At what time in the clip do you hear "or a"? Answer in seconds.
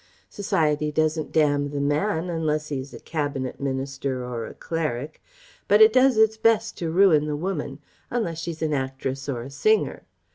4.25-4.55, 9.29-9.51